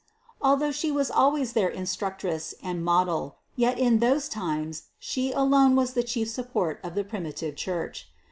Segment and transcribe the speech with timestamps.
[0.41, 5.75] Although She was always their In structress and model, yet in those times She alone
[5.75, 8.09] was the chief support of the primitive Church.